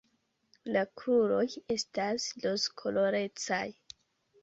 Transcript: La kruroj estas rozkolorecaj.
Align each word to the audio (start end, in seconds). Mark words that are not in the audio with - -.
La 0.77 0.83
kruroj 1.01 1.45
estas 1.77 2.27
rozkolorecaj. 2.49 3.65